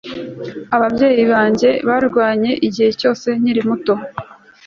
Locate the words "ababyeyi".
0.75-1.23